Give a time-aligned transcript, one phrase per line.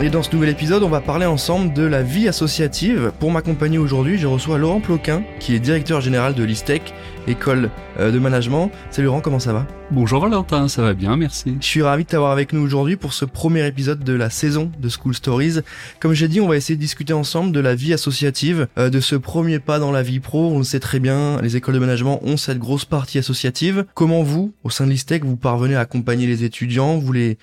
[0.00, 3.12] Et dans ce nouvel épisode, on va parler ensemble de la vie associative.
[3.20, 6.92] Pour m'accompagner aujourd'hui, je reçois Laurent Ploquin, qui est directeur général de l'ISTEC,
[7.28, 7.70] école
[8.00, 8.72] euh, de management.
[8.90, 9.66] Salut Laurent, comment ça va?
[9.94, 11.56] Bonjour Valentin, ça va bien, merci.
[11.60, 14.72] Je suis ravi de t'avoir avec nous aujourd'hui pour ce premier épisode de la saison
[14.76, 15.60] de School Stories.
[16.00, 18.98] Comme j'ai dit, on va essayer de discuter ensemble de la vie associative, euh, de
[18.98, 20.50] ce premier pas dans la vie pro.
[20.50, 23.86] On le sait très bien, les écoles de management ont cette grosse partie associative.
[23.94, 27.38] Comment vous, au sein de l'ISTEC, vous parvenez à accompagner les étudiants, vous les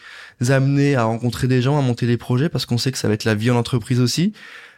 [0.49, 3.13] amenez à rencontrer des gens, à monter des projets, parce qu'on sait que ça va
[3.13, 4.34] être la vie en entreprise aussi.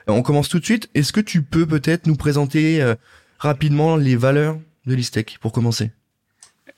[0.09, 0.91] Euh, on commence tout de suite.
[0.93, 2.93] Est-ce que tu peux peut-être nous présenter
[3.39, 5.89] rapidement les valeurs de l'ISTEC pour commencer?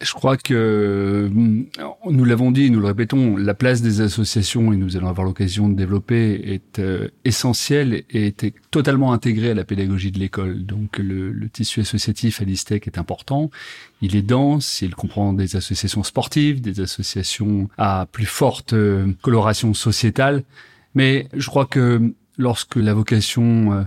[0.02, 4.98] Je crois que nous l'avons dit, nous le répétons, la place des associations, et nous
[4.98, 10.12] allons avoir l'occasion de développer, est euh, essentielle et est totalement intégrée à la pédagogie
[10.12, 10.66] de l'école.
[10.66, 13.50] Donc le, le, tissu associatif à l'ISTEC est important.
[14.02, 19.74] Il est dense, il comprend des associations sportives, des associations à plus forte euh, coloration
[19.74, 20.44] sociétale.
[20.94, 23.84] Mais je crois que lorsque la vocation euh,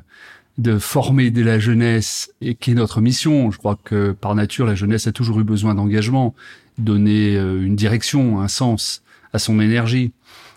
[0.58, 3.50] de former de la jeunesse et qui est notre mission.
[3.50, 6.34] Je crois que par nature, la jeunesse a toujours eu besoin d'engagement,
[6.78, 10.12] donner euh, une direction, un sens à son énergie.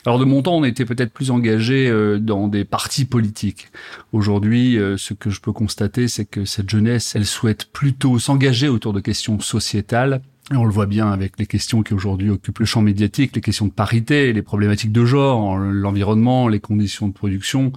[0.06, 3.68] Alors de mon temps, on était peut-être plus engagé euh, dans des partis politiques.
[4.12, 8.68] Aujourd'hui, euh, ce que je peux constater, c'est que cette jeunesse, elle souhaite plutôt s'engager
[8.68, 10.22] autour de questions sociétales
[10.58, 13.68] on le voit bien avec les questions qui aujourd'hui occupent le champ médiatique, les questions
[13.68, 17.72] de parité, les problématiques de genre, l'environnement, les conditions de production,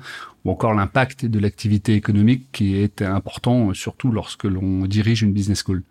[0.45, 5.63] ou encore l'impact de l'activité économique qui est important, surtout lorsque l'on dirige une business
[5.65, 5.83] school.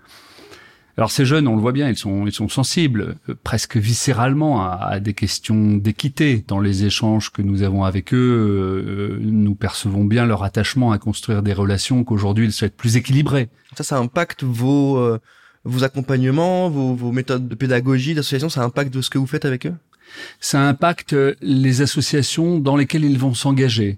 [0.95, 4.63] Alors ces jeunes, on le voit bien, ils sont, ils sont sensibles, euh, presque viscéralement,
[4.63, 6.45] à, des questions d'équité.
[6.47, 10.99] Dans les échanges que nous avons avec eux, euh, nous percevons bien leur attachement à
[10.99, 13.49] construire des relations qu'aujourd'hui ils souhaitent plus équilibrées.
[13.75, 15.17] Ça, ça impacte vos euh,
[15.65, 19.65] vos accompagnements, vos, vos méthodes de pédagogie, d'association, ça impacte ce que vous faites avec
[19.65, 19.75] eux?
[20.39, 23.97] Ça impacte les associations dans lesquelles ils vont s'engager.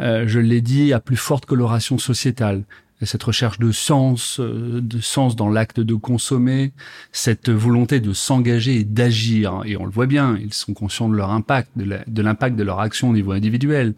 [0.00, 2.62] Euh, je l'ai dit, à plus forte coloration sociétale.
[3.02, 6.72] Cette recherche de sens, euh, de sens dans l'acte de consommer,
[7.12, 9.62] cette volonté de s'engager et d'agir.
[9.64, 12.64] Et on le voit bien, ils sont conscients de leur impact, de l'impact de, de
[12.64, 13.94] leur action au niveau individuel.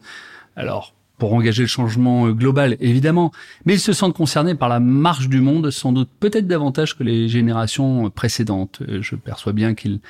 [0.54, 3.30] Alors, pour engager le changement euh, global, évidemment.
[3.64, 7.04] Mais ils se sentent concernés par la marche du monde, sans doute peut-être davantage que
[7.04, 8.80] les générations précédentes.
[8.88, 10.00] Euh, je perçois bien qu'ils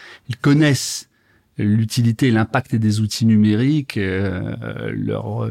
[0.40, 1.09] connaissent
[1.62, 5.50] l'utilité et l'impact des outils numériques, euh, leur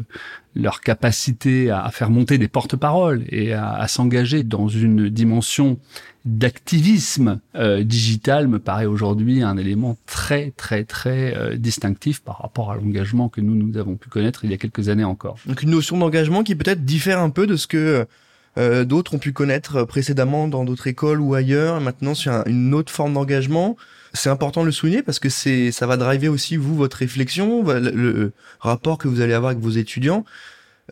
[0.54, 5.78] leur capacité à, faire monter des porte-paroles et à, s'engager dans une dimension
[6.24, 12.70] d'activisme euh, digital me paraît aujourd'hui un élément très très très euh, distinctif par rapport
[12.72, 15.38] à l'engagement que nous nous avons pu connaître il y a quelques années encore.
[15.46, 18.06] Donc une notion d'engagement qui peut-être diffère un peu de ce que
[18.58, 21.80] euh, d'autres ont pu connaître précédemment dans d'autres écoles ou ailleurs.
[21.80, 23.76] Maintenant, sur une autre forme d'engagement,
[24.12, 27.62] c'est important de le souligner parce que c'est ça va driver aussi vous votre réflexion,
[27.64, 30.24] le, rapport que vous allez avoir avec vos étudiants.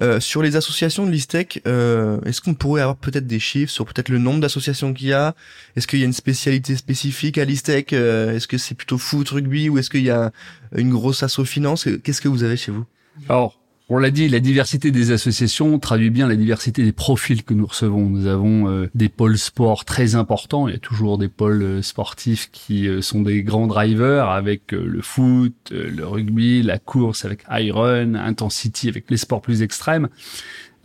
[0.00, 3.84] Euh, sur les associations de l'ISTEC, euh, est-ce qu'on pourrait avoir peut-être des chiffres sur
[3.84, 5.34] peut-être le nombre d'associations qu'il y a?
[5.74, 9.68] Est-ce qu'il y a une spécialité spécifique à l'ISTEC Est-ce que c'est plutôt foot, rugby
[9.68, 10.30] ou est-ce qu'il y a
[10.76, 11.88] une grosse asso finance?
[12.04, 12.84] Qu'est-ce que vous avez chez vous?
[13.28, 13.57] Alors,
[13.91, 17.65] on l'a dit, la diversité des associations traduit bien la diversité des profils que nous
[17.65, 18.10] recevons.
[18.10, 20.69] Nous avons euh, des pôles sport très importants.
[20.69, 24.72] Il y a toujours des pôles euh, sportifs qui euh, sont des grands drivers avec
[24.72, 30.09] le foot, le rugby, la course avec Iron, Intensity avec les sports plus extrêmes.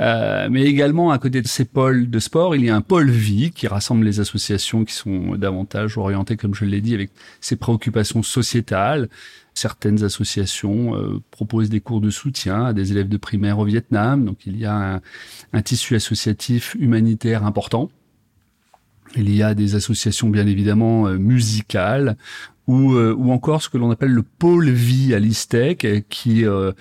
[0.03, 3.09] Euh, mais également, à côté de ces pôles de sport, il y a un pôle
[3.09, 7.55] vie qui rassemble les associations qui sont davantage orientées, comme je l'ai dit, avec ces
[7.55, 9.07] préoccupations sociétales.
[9.53, 14.25] Certaines associations euh, proposent des cours de soutien à des élèves de primaire au Vietnam.
[14.25, 15.01] Donc il y a un,
[15.53, 17.89] un tissu associatif humanitaire important.
[19.15, 22.17] Il y a des associations bien évidemment euh, musicales
[22.67, 26.45] ou, euh, ou encore ce que l'on appelle le pôle vie à l'ISTEC, euh, qui,
[26.45, 26.71] euh,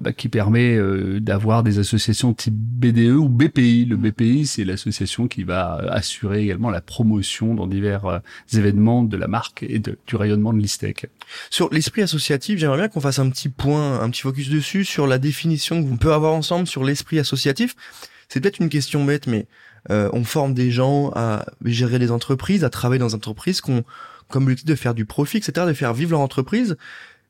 [0.00, 0.78] bah, qui permet
[1.20, 3.86] d'avoir des associations type BDE ou BPI.
[3.86, 8.20] Le BPI, c'est l'association qui va assurer également la promotion dans divers
[8.52, 11.06] événements de la marque et de, du rayonnement de l'ISTEC.
[11.50, 15.06] Sur l'esprit associatif, j'aimerais bien qu'on fasse un petit point, un petit focus dessus sur
[15.06, 17.74] la définition que vous peut avoir ensemble sur l'esprit associatif.
[18.32, 19.46] C'est peut-être une question bête, mais
[19.90, 23.84] on forme des gens à gérer des entreprises, à travailler dans des entreprises qu'on
[24.32, 26.76] comme objectif de faire du profit, etc., de faire vivre leur entreprise,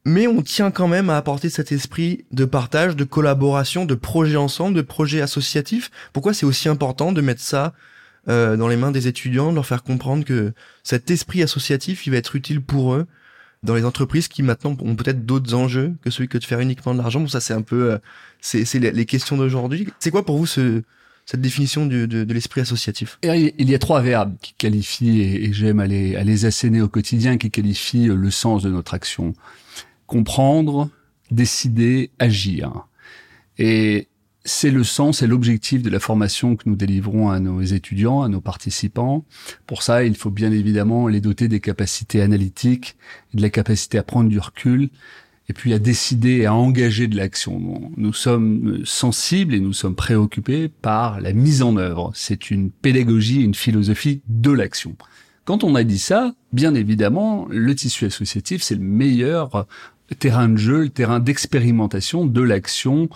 [0.05, 4.37] mais on tient quand même à apporter cet esprit de partage, de collaboration, de projet
[4.37, 5.91] ensemble, de projet associatif.
[6.13, 7.73] Pourquoi c'est aussi important de mettre ça
[8.29, 10.53] euh, dans les mains des étudiants, de leur faire comprendre que
[10.83, 13.07] cet esprit associatif, il va être utile pour eux
[13.63, 16.95] dans les entreprises qui maintenant ont peut-être d'autres enjeux que celui que de faire uniquement
[16.95, 17.21] de l'argent.
[17.21, 17.99] Bon, ça c'est un peu, euh,
[18.41, 19.89] c'est c'est les, questions d'aujourd'hui.
[20.01, 20.83] C'est quoi pour vous ce
[21.25, 23.19] cette définition du- de, de l'esprit associatif?
[23.23, 26.89] Il y a trois verbes qui qualifient, et j'aime à les, à les asséner au
[26.89, 29.33] quotidien, qui qualifient le sens de notre action.
[30.09, 30.91] Comprendre,
[31.31, 32.73] décider, agir.
[33.59, 34.09] Et
[34.45, 38.29] c'est le sens et l'objectif de la formation que nous délivrons à nos étudiants, à
[38.29, 39.25] nos participants.
[39.67, 42.97] Pour ça, il faut bien évidemment les doter des capacités analytiques,
[43.35, 44.91] de la capacité à prendre du recul,
[45.49, 47.91] et puis à décider et à engager de l'action.
[47.97, 52.13] Nous sommes sensibles et nous sommes préoccupés par la mise en œuvre.
[52.15, 54.97] C'est une pédagogie, une philosophie de l'action.
[55.45, 59.67] Quand on a dit ça, bien évidemment, le tissu associatif, c'est le meilleur
[60.15, 63.09] terrain de jeu, le terrain d'expérimentation de l'action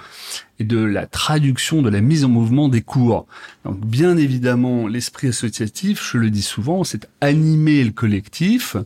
[0.59, 3.27] et de la traduction, de la mise en mouvement des cours.
[3.65, 8.77] Donc, bien évidemment, l'esprit associatif, je le dis souvent, c'est animer le collectif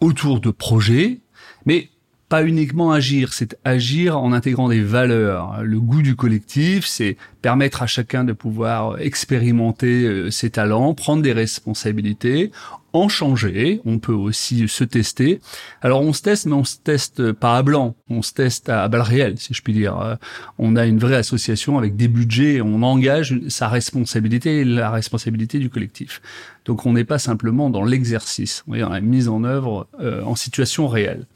[0.00, 1.18] autour de projets,
[1.66, 1.88] mais
[2.28, 5.62] pas uniquement agir, c'est agir en intégrant des valeurs.
[5.62, 11.22] Le goût du collectif, c'est permettre à chacun de pouvoir expérimenter euh, ses talents, prendre
[11.22, 12.50] des responsabilités,
[12.92, 13.80] en changer.
[13.84, 15.40] On peut aussi se tester.
[15.82, 18.88] Alors on se teste, mais on se teste pas à blanc, on se teste à
[18.88, 19.98] balles réelles, si je puis dire.
[20.00, 20.16] Euh,
[20.58, 25.58] On a une vraie association avec des budgets, on engage sa responsabilité et la responsabilité
[25.58, 26.20] du collectif.
[26.64, 30.22] Donc on n'est pas simplement dans l'exercice, on est dans la mise en œuvre euh,
[30.22, 31.26] en situation réelle.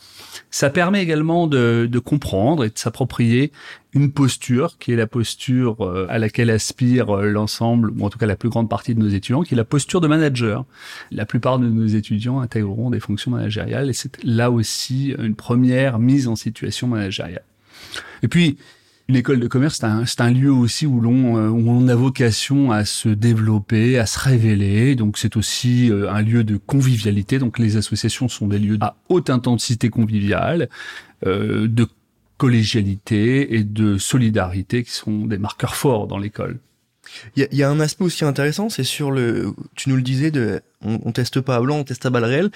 [0.51, 3.53] Ça permet également de, de comprendre et de s'approprier
[3.95, 8.19] une posture qui est la posture euh, à laquelle aspire euh, l'ensemble, ou en tout
[8.19, 10.65] cas la plus grande partie de nos étudiants, qui est la posture de manager.
[11.11, 15.99] La plupart de nos étudiants intégreront des fonctions managériales et c'est là aussi une première
[15.99, 17.45] mise en situation managériale.
[18.23, 18.57] Et puis,
[19.09, 22.71] une école de commerce, c'est un, un lieu aussi où l'on euh, on a vocation
[22.71, 24.95] à se développer, à se révéler.
[24.95, 27.39] Donc c'est aussi un lieu de convivialité.
[27.39, 30.71] Donc les associations sont des lieux à haute intensité conviviale,
[31.27, 31.87] euh, de
[32.43, 36.59] collégialité et de solidarité qui sont des marqueurs forts dans l'école.
[37.37, 40.61] Il y a, un aspect aussi intéressant, c'est sur le, tu nous le disais, de,
[40.85, 42.51] on, on teste pas à blanc, on teste à balles réelles.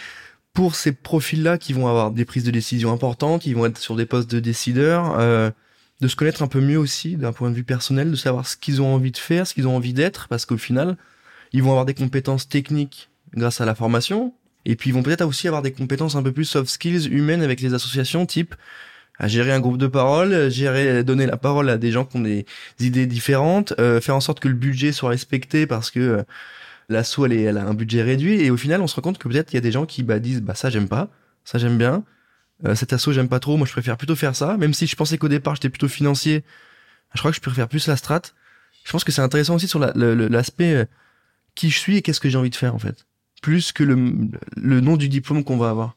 [0.54, 3.94] Pour ces profils-là qui vont avoir des prises de décision importantes, qui vont être sur
[3.94, 5.52] des postes de décideurs, euh,
[6.00, 8.56] de se connaître un peu mieux aussi d'un point de vue personnel, de savoir ce
[8.56, 10.96] qu'ils ont envie de faire, ce qu'ils ont envie d'être, parce qu'au final,
[11.52, 14.34] ils vont avoir des compétences techniques grâce à la formation,
[14.64, 17.42] et puis ils vont peut-être aussi avoir des compétences un peu plus soft skills humaines
[17.42, 18.56] avec les associations, type
[19.18, 22.20] à gérer un groupe de parole, gérer, donner la parole à des gens qui ont
[22.20, 22.44] des
[22.80, 26.22] idées différentes, euh, faire en sorte que le budget soit respecté parce que euh,
[26.88, 29.28] l'asso elle, elle a un budget réduit et au final on se rend compte que
[29.28, 31.08] peut-être il y a des gens qui bah, disent bah ça j'aime pas,
[31.44, 32.04] ça j'aime bien,
[32.66, 34.96] euh, cet asso j'aime pas trop, moi je préfère plutôt faire ça, même si je
[34.96, 36.44] pensais qu'au départ j'étais plutôt financier,
[37.14, 38.22] je crois que je préfère plus la strat.
[38.84, 40.84] Je pense que c'est intéressant aussi sur la- l'aspect euh,
[41.56, 43.06] qui je suis et qu'est-ce que j'ai envie de faire en fait,
[43.42, 43.96] plus que le,
[44.56, 45.96] le nom du diplôme qu'on va avoir.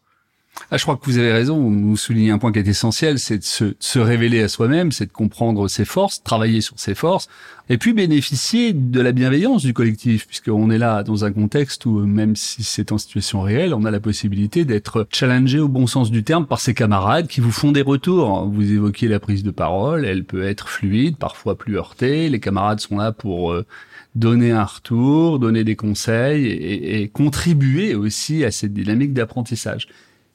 [0.72, 1.58] Ah, je crois que vous avez raison.
[1.58, 5.08] Vous soulignez un point qui est essentiel, c'est de se, se révéler à soi-même, c'est
[5.08, 7.28] de comprendre ses forces, travailler sur ses forces,
[7.70, 12.06] et puis bénéficier de la bienveillance du collectif, puisqu'on est là dans un contexte où,
[12.06, 16.12] même si c'est en situation réelle, on a la possibilité d'être challengé au bon sens
[16.12, 18.46] du terme par ses camarades qui vous font des retours.
[18.46, 22.30] Vous évoquiez la prise de parole, elle peut être fluide, parfois plus heurtée.
[22.30, 23.66] Les camarades sont là pour euh,
[24.14, 29.88] donner un retour, donner des conseils et, et contribuer aussi à cette dynamique d'apprentissage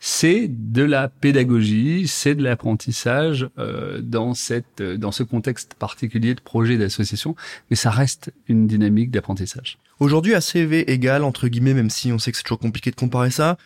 [0.06, 6.34] c'est de la pédagogie, c'est de l'apprentissage euh, dans cette euh, dans ce contexte particulier
[6.34, 7.34] de projet d'association,
[7.70, 9.78] mais ça reste une dynamique d'apprentissage.
[10.00, 12.96] Aujourd'hui, à CV égal, entre guillemets, même si on sait que c'est toujours compliqué de
[12.96, 13.56] comparer ça,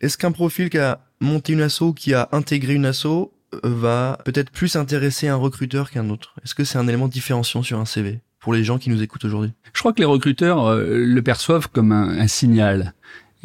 [0.00, 4.18] est-ce qu'un profil qui a monté une asso, qui a intégré une asso, euh, va
[4.24, 6.34] peut-être plus intéresser un recruteur qu'un autre?
[6.44, 9.26] Est-ce que c'est un élément différenciant sur un CV pour les gens qui nous écoutent
[9.26, 9.52] aujourd'hui?
[9.72, 12.94] Je crois que les recruteurs euh, le perçoivent comme un, un signal.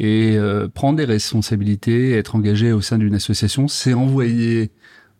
[0.00, 4.70] Et euh, prendre des responsabilités, être engagé au sein d'une association, c'est envoyer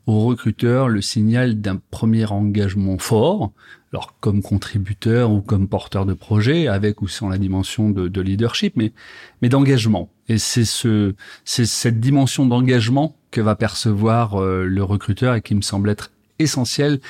[0.07, 3.53] aux recruteurs le signal d'un premier engagement fort,
[3.93, 8.21] alors comme contributeur ou comme porteur de projet, avec ou sans la dimension de, de
[8.23, 8.95] leadership, mais,
[9.43, 10.09] mais d'engagement.
[10.29, 15.55] Et c'est ce, c'est cette dimension d'engagement que va percevoir euh, le recruteur et qui
[15.55, 17.01] me semble être essentiel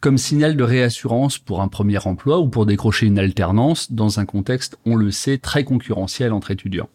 [0.00, 4.24] comme signal de réassurance pour un premier emploi ou pour décrocher une alternance dans un
[4.24, 6.88] contexte, on le sait, très concurrentiel entre étudiants.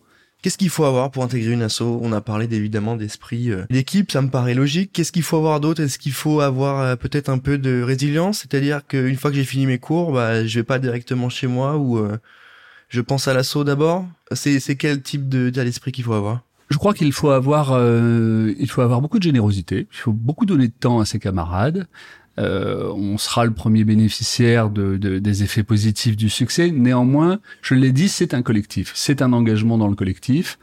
[0.45, 1.81] Qu'est-ce qu'il faut avoir pour intégrer une asso?
[1.81, 4.91] On a parlé évidemment d'esprit euh, d'équipe, ça me paraît logique.
[4.93, 5.81] Qu'est-ce qu'il faut avoir d'autre?
[5.81, 8.41] Est-ce qu'il faut avoir euh, peut-être un peu de résilience?
[8.41, 11.77] C'est-à-dire qu'une fois que j'ai fini mes cours, bah, je vais pas directement chez moi
[11.77, 12.19] ou euh,
[12.89, 14.05] je pense à l'asso d'abord?
[14.33, 16.43] C'est c'est quel type de d'esprit qu'il faut avoir?
[16.69, 19.87] Je crois qu'il faut avoir, euh, il faut avoir beaucoup de générosité.
[19.91, 21.87] Il faut beaucoup donner de temps à ses camarades.
[22.39, 26.71] Euh, on sera le premier bénéficiaire de, de, des effets positifs du succès.
[26.71, 30.59] Néanmoins, je l'ai dit, c'est un collectif, c'est un engagement dans le collectif.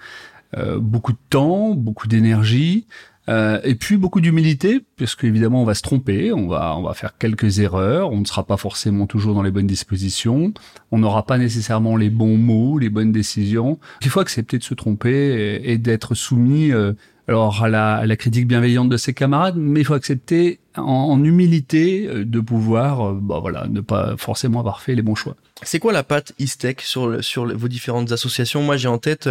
[0.56, 2.86] Euh, beaucoup de temps, beaucoup d'énergie,
[3.28, 6.92] euh, et puis beaucoup d'humilité, puisque évidemment on va se tromper, on va on va
[6.92, 10.52] faire quelques erreurs, on ne sera pas forcément toujours dans les bonnes dispositions,
[10.90, 13.78] on n'aura pas nécessairement les bons mots, les bonnes décisions.
[14.00, 16.94] Il faut accepter de se tromper et, d'être soumis euh,
[17.28, 21.22] alors à la, à la, critique bienveillante de ses camarades, mais il faut accepter en,
[21.22, 25.36] humilité euh, de pouvoir, bah voilà, ne pas forcément avoir fait les bons choix.
[25.62, 28.64] C'est quoi la patte Istec sur sur vos différentes associations?
[28.64, 29.28] Moi j'ai en tête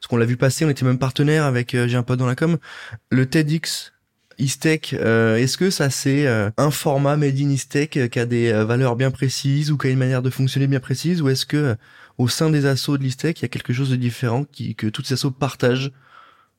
[0.00, 2.26] parce qu'on l'a vu passer, on était même partenaire avec euh, J'ai un pote dans
[2.26, 2.58] la com,
[3.10, 3.92] le TEDx
[4.38, 8.52] Istech, euh, est-ce que ça c'est euh, un format made in Istech qui a des
[8.64, 11.76] valeurs bien précises ou qui a une manière de fonctionner bien précise ou est-ce que
[12.16, 14.86] au sein des assos de l'Istech, il y a quelque chose de différent qui, que
[14.86, 15.92] toutes ces assos partagent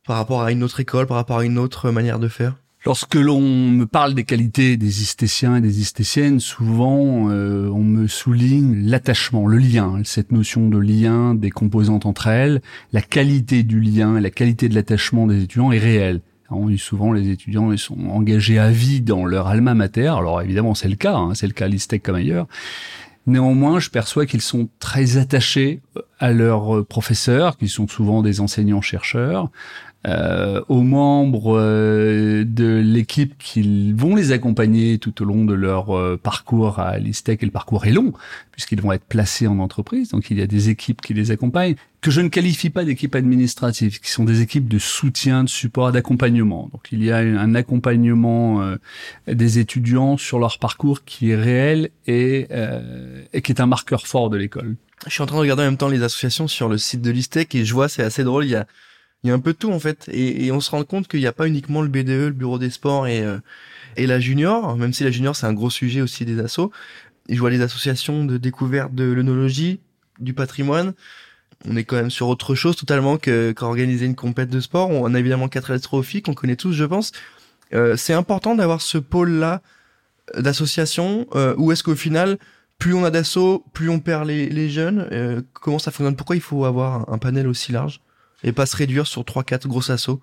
[0.05, 2.55] par rapport à une autre école, par rapport à une autre manière de faire?
[2.83, 8.07] Lorsque l'on me parle des qualités des istéciens et des istéciennes, souvent euh, on me
[8.07, 12.59] souligne l'attachement, le lien, cette notion de lien des composantes entre elles.
[12.91, 16.21] La qualité du lien, la qualité de l'attachement des étudiants est réelle.
[16.49, 20.07] On dit souvent les étudiants ils sont engagés à vie dans leur alma mater.
[20.07, 22.47] Alors évidemment c'est le cas, hein, c'est le cas à l'Istec comme ailleurs.
[23.27, 25.81] Néanmoins, je perçois qu'ils sont très attachés
[26.19, 29.51] à leurs professeurs, qui sont souvent des enseignants-chercheurs,
[30.07, 35.95] euh, aux membres euh, de l'équipe qui vont les accompagner tout au long de leur
[35.95, 37.43] euh, parcours à l'ISTEC.
[37.43, 38.11] Et le parcours est long,
[38.51, 40.09] puisqu'ils vont être placés en entreprise.
[40.09, 43.13] Donc il y a des équipes qui les accompagnent, que je ne qualifie pas d'équipes
[43.13, 46.67] administratives, qui sont des équipes de soutien, de support, d'accompagnement.
[46.71, 48.77] Donc il y a un accompagnement euh,
[49.27, 52.47] des étudiants sur leur parcours qui est réel et,
[53.33, 54.75] et qui est un marqueur fort de l'école.
[55.05, 57.11] Je suis en train de regarder en même temps les associations sur le site de
[57.11, 58.65] l'ISTEC et je vois, c'est assez drôle, il y a
[59.23, 60.09] il y a un peu de tout en fait.
[60.11, 62.69] Et, on se rend compte qu'il n'y a pas uniquement le BDE le bureau des
[62.69, 63.39] sports et euh,
[63.97, 66.71] et la junior même si la junior c'est un gros sujet aussi des assos.
[67.29, 69.79] Je vois les associations de découverte de l'œnologie
[70.19, 70.93] du patrimoine.
[71.67, 74.89] On est quand même sur autre chose totalement que qu'organiser une compète de sport.
[74.89, 77.11] On a évidemment quatre astrophiques qu'on connaît tous je pense.
[77.73, 79.61] Euh, c'est important d'avoir ce pôle là
[80.37, 82.37] d'association euh, ou est-ce qu'au final
[82.79, 86.15] plus on a d'assauts plus on perd les, les jeunes euh, comment ça fonctionne?
[86.15, 88.01] Pourquoi il faut avoir un panel aussi large?
[88.43, 90.21] Et pas se réduire sur trois quatre gros assauts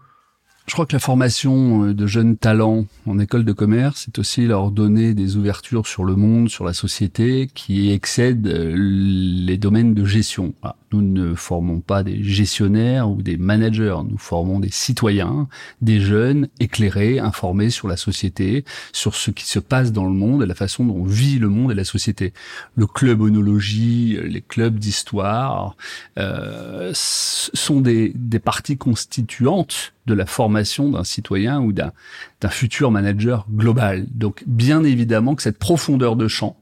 [0.69, 4.47] je crois que la formation euh, de jeunes talents en école de commerce, c'est aussi
[4.47, 9.95] leur donner des ouvertures sur le monde, sur la société, qui excèdent euh, les domaines
[9.95, 10.55] de gestion.
[10.63, 15.49] Ah, nous ne formons pas des gestionnaires ou des managers, nous formons des citoyens,
[15.81, 20.43] des jeunes éclairés, informés sur la société, sur ce qui se passe dans le monde
[20.43, 22.35] et la façon dont vit le monde et la société.
[22.75, 25.77] Le club onologie, les clubs d'histoire
[26.19, 31.93] euh, sont des, des parties constituantes de la formation d'un citoyen ou d'un
[32.49, 34.07] futur manager global.
[34.11, 36.57] Donc bien évidemment que cette profondeur de champ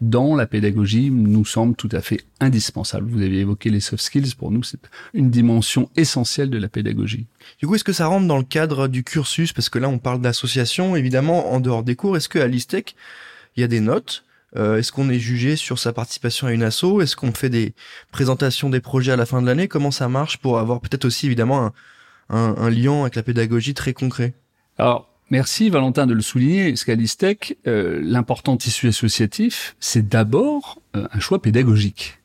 [0.00, 3.08] dans la pédagogie nous semble tout à fait indispensable.
[3.08, 4.80] Vous avez évoqué les soft skills, pour nous c'est
[5.14, 7.26] une dimension essentielle de la pédagogie.
[7.58, 9.52] Du coup, est-ce que ça rentre dans le cadre du cursus?
[9.52, 12.96] Parce que là on parle d'association, évidemment en dehors des cours, est-ce qu'à l'ISTEC
[13.56, 14.24] il y a des notes?
[14.56, 17.00] Euh, Est-ce qu'on est jugé sur sa participation à une asso?
[17.00, 17.74] Est-ce qu'on fait des
[18.12, 19.68] présentations des projets à la fin de l'année?
[19.68, 21.72] Comment ça marche pour avoir peut-être aussi évidemment un,
[22.28, 24.34] un, un lien avec la pédagogie très concret.
[24.78, 26.74] Alors, merci Valentin de le souligner.
[26.76, 32.18] Scalistec, euh, l'important tissu associatif, c'est d'abord euh, un choix pédagogique.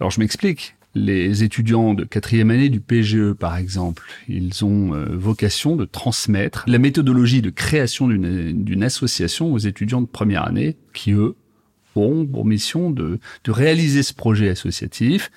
[0.00, 0.74] Alors, je m'explique.
[0.94, 6.64] Les étudiants de quatrième année du PGE, par exemple, ils ont euh, vocation de transmettre
[6.66, 11.36] la méthodologie de création d'une association aux étudiants de première année, qui eux
[11.96, 15.30] ont pour mission de, de réaliser ce projet associatif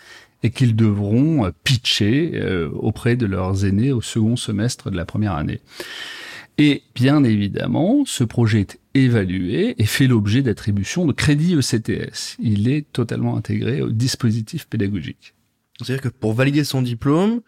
[0.43, 5.05] et qu'ils devront euh, pitcher euh, auprès de leurs aînés au second semestre de la
[5.05, 5.60] première année.
[6.58, 12.36] Et bien évidemment, ce projet est évalué et fait l'objet d'attribution de crédit ECTS.
[12.39, 15.36] Il est totalement intégré au dispositif pédagogique.
[15.77, 17.39] C'est-à-dire que pour valider son diplôme,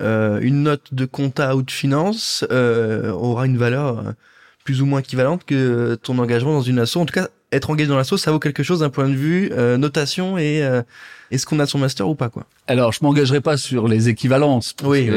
[0.00, 4.14] euh, une note de compta ou de finance euh, aura une valeur
[4.62, 6.98] plus ou moins équivalente que ton engagement dans une asso.
[6.98, 9.50] En tout cas, être engagé dans l'asso, ça vaut quelque chose d'un point de vue
[9.52, 10.82] euh, notation et euh,
[11.30, 14.74] est-ce qu'on a son master ou pas quoi Alors, je m'engagerai pas sur les équivalences.
[14.84, 15.08] Oui,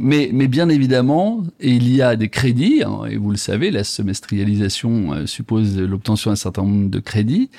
[0.00, 3.84] mais mais bien évidemment, il y a des crédits hein, et vous le savez, la
[3.84, 7.50] semestrialisation euh, suppose l'obtention d'un certain nombre de crédits.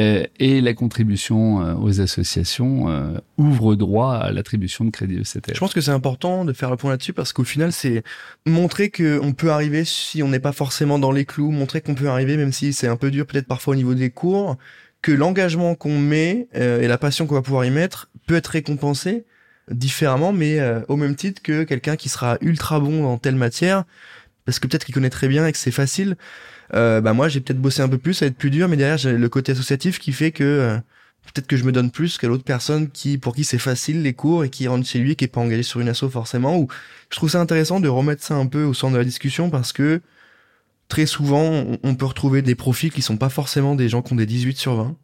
[0.00, 5.54] Euh, et la contribution euh, aux associations euh, ouvre droit à l'attribution de crédit ECTS.
[5.54, 8.02] Je pense que c'est important de faire le point là-dessus parce qu'au final, c'est
[8.44, 12.08] montrer qu'on peut arriver si on n'est pas forcément dans les clous, montrer qu'on peut
[12.08, 14.56] arriver même si c'est un peu dur peut-être parfois au niveau des cours,
[15.00, 19.26] que l'engagement qu'on met et la passion qu'on va pouvoir y mettre peut être récompensé
[19.70, 20.58] différemment, mais
[20.88, 23.84] au même titre que quelqu'un qui sera ultra bon dans telle matière
[24.44, 26.16] parce que peut-être qu'il connaît très bien et que c'est facile.
[26.74, 28.76] Euh, bah moi, j'ai peut-être bossé un peu plus, ça va être plus dur, mais
[28.76, 30.76] derrière, j'ai le côté associatif qui fait que euh,
[31.26, 34.14] peut-être que je me donne plus qu'à l'autre personne qui, pour qui c'est facile les
[34.14, 36.58] cours et qui rentre chez lui qui est pas engagé sur une asso forcément.
[36.58, 36.68] Ou
[37.10, 39.72] je trouve ça intéressant de remettre ça un peu au centre de la discussion parce
[39.72, 40.00] que
[40.88, 44.16] très souvent, on peut retrouver des profils qui sont pas forcément des gens qui ont
[44.16, 44.96] des 18 sur 20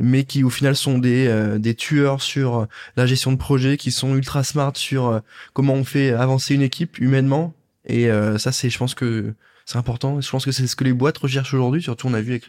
[0.00, 2.66] mais qui au final sont des, euh, des tueurs sur
[2.96, 5.20] la gestion de projet, qui sont ultra smart sur euh,
[5.52, 7.54] comment on fait avancer une équipe humainement.
[7.86, 9.34] Et euh, ça, c'est, je pense que
[9.70, 10.20] c'est important.
[10.20, 11.82] Je pense que c'est ce que les boîtes recherchent aujourd'hui.
[11.82, 12.48] Surtout, on a vu avec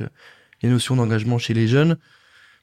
[0.64, 1.98] les notions d'engagement chez les jeunes.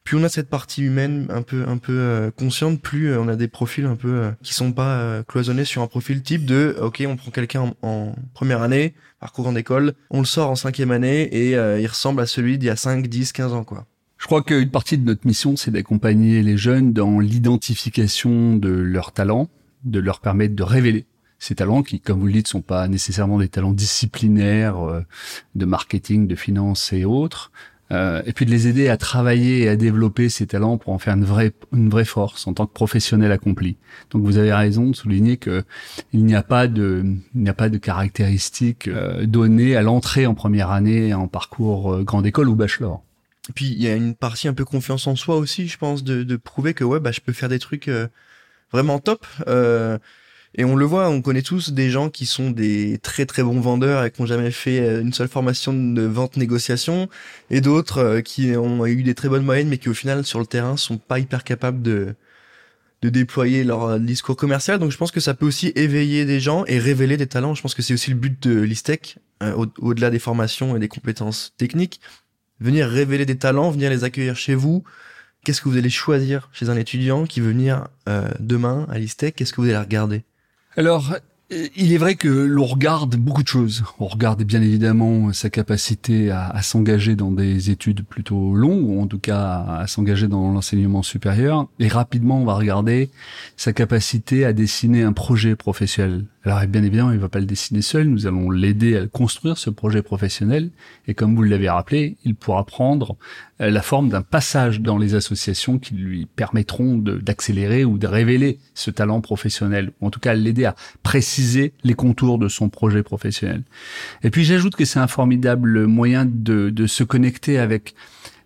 [0.04, 3.48] Plus on a cette partie humaine un peu un peu consciente, plus on a des
[3.48, 7.30] profils un peu qui sont pas cloisonnés sur un profil type de ok, on prend
[7.30, 11.86] quelqu'un en, première année, parcours en école, on le sort en cinquième année et il
[11.86, 13.86] ressemble à celui d'il y a 5, 10, 15 ans quoi.
[14.16, 19.12] Je crois qu'une partie de notre mission, c'est d'accompagner les jeunes dans l'identification de leurs
[19.12, 19.48] talents,
[19.84, 21.04] de leur permettre de révéler
[21.38, 25.02] ces talents qui, comme vous le dites, sont pas nécessairement des talents disciplinaires euh,
[25.54, 27.52] de marketing, de finance et autres,
[27.90, 30.98] euh, et puis de les aider à travailler et à développer ces talents pour en
[30.98, 33.76] faire une vraie une vraie force en tant que professionnel accompli.
[34.10, 35.64] Donc vous avez raison de souligner que
[36.12, 37.02] il n'y a pas de
[37.34, 42.02] il n'y a pas de caractéristiques euh, données à l'entrée en première année en parcours
[42.02, 43.02] grande école ou bachelor.
[43.48, 46.04] Et puis il y a une partie un peu confiance en soi aussi, je pense,
[46.04, 48.08] de, de prouver que ouais, bah je peux faire des trucs euh,
[48.72, 49.26] vraiment top.
[49.46, 49.98] Euh,
[50.58, 53.60] et on le voit, on connaît tous des gens qui sont des très très bons
[53.60, 57.08] vendeurs et qui n'ont jamais fait euh, une seule formation de vente négociation,
[57.50, 60.46] et d'autres qui ont eu des très bonnes moyennes, mais qui au final sur le
[60.46, 62.14] terrain sont pas hyper capables de
[63.02, 64.78] de déployer leur discours commercial.
[64.78, 67.54] Donc je pense que ça peut aussi éveiller des gens et révéler des talents.
[67.54, 69.18] Je pense que c'est aussi le but de l'ISTEC,
[69.78, 72.00] au-delà des formations et des compétences techniques,
[72.60, 74.82] venir révéler des talents, venir les accueillir chez vous.
[75.44, 79.36] Qu'est-ce que vous allez choisir chez un étudiant qui veut venir euh, demain à l'ISTEC
[79.36, 80.24] Qu'est-ce que vous allez regarder?
[80.78, 81.16] Alors,
[81.50, 83.82] il est vrai que l'on regarde beaucoup de choses.
[83.98, 89.02] On regarde bien évidemment sa capacité à, à s'engager dans des études plutôt longues, ou
[89.02, 91.66] en tout cas à, s'engager dans l'enseignement supérieur.
[91.80, 93.10] Et rapidement, on va regarder
[93.56, 96.26] sa capacité à dessiner un projet professionnel.
[96.44, 98.06] Alors bien évidemment, il va pas le dessiner seul.
[98.08, 100.70] Nous allons l'aider à construire ce projet professionnel.
[101.06, 103.16] Et comme vous l'avez rappelé, il pourra prendre
[103.60, 108.58] euh, la forme d'un passage dans les associations qui lui permettront d'accélérer ou de révéler
[108.74, 113.02] ce talent professionnel, ou en tout cas l'aider à préciser les contours de son projet
[113.02, 113.64] professionnel.
[114.22, 117.94] Et puis j'ajoute que c'est un formidable moyen de, de se connecter avec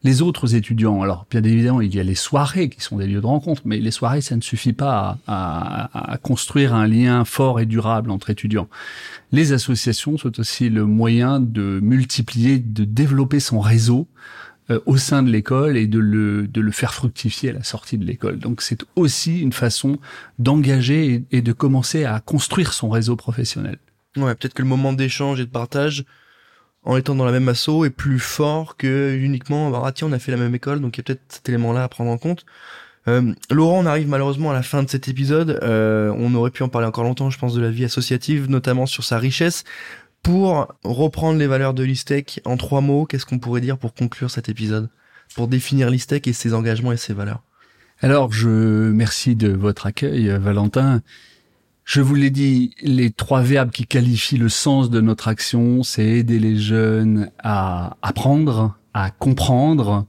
[0.05, 3.21] les autres étudiants, alors bien évidemment, il y a les soirées qui sont des lieux
[3.21, 7.67] de rencontre, mais les soirées, ça ne suffit pas à, construire un lien fort et
[7.67, 8.69] durable entre étudiants.
[9.31, 14.09] Les associations sont aussi le moyen de multiplier, de développer son réseau
[14.71, 17.99] euh, au sein de l'école et de le, de le faire fructifier à la sortie
[17.99, 18.39] de l'école.
[18.39, 19.99] Donc c'est aussi une façon
[20.39, 23.79] d'engager et, et de commencer à construire son réseau professionnel.
[24.17, 26.05] Ouais, peut-être que le moment d'échange et de partage
[26.85, 30.13] en étant dans la même asso est plus fort que uniquement bah, ah tiens on
[30.13, 32.11] a fait la même école donc il y a peut-être cet élément là à prendre
[32.11, 32.45] en compte.
[33.09, 35.59] Euh, Laurent on arrive malheureusement à la fin de cet épisode.
[35.63, 38.87] Euh, on aurait pu en parler encore longtemps je pense de la vie associative notamment
[38.87, 39.65] sur sa richesse.
[40.23, 44.31] Pour reprendre les valeurs de l'ISTEC en trois mots qu'est-ce qu'on pourrait dire pour conclure
[44.31, 44.89] cet épisode?
[45.35, 47.43] Pour définir l'ISTEC et ses engagements et ses valeurs?
[48.01, 51.01] Alors je merci de votre accueil Valentin
[51.85, 56.07] je vous l'ai dit, les trois verbes qui qualifient le sens de notre action, c'est
[56.07, 60.07] aider les jeunes à apprendre, à comprendre,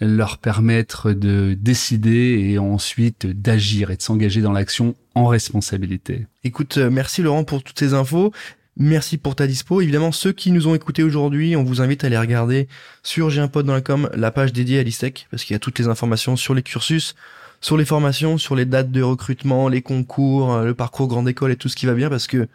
[0.00, 6.26] leur permettre de décider et ensuite d'agir et de s'engager dans l'action en responsabilité.
[6.42, 8.32] Écoute, euh, merci Laurent pour toutes ces infos.
[8.76, 9.80] Merci pour ta dispo.
[9.80, 12.66] Évidemment, ceux qui nous ont écoutés aujourd'hui, on vous invite à aller regarder
[13.04, 13.82] sur J'ai dans la
[14.16, 17.14] la page dédiée à l'ISTEC parce qu'il y a toutes les informations sur les cursus,
[17.64, 21.50] sur les formations, sur les dates de recrutement, les concours, euh, le parcours grande école
[21.50, 22.46] et tout ce qui va bien parce que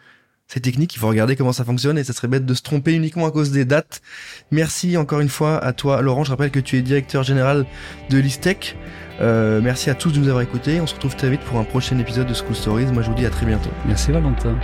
[0.46, 2.92] c'est technique, il faut regarder comment ça fonctionne et ça serait bête de se tromper
[2.92, 4.02] uniquement à cause des dates.
[4.52, 7.66] Merci encore une fois à toi Laurent, je rappelle que tu es directeur général
[8.08, 8.76] de l'ISTEC.
[9.20, 11.64] Euh, merci à tous de nous avoir écoutés, on se retrouve très vite pour un
[11.64, 12.86] prochain épisode de School Stories.
[12.92, 13.70] Moi je vous dis à très bientôt.
[13.86, 14.56] Merci Valentin.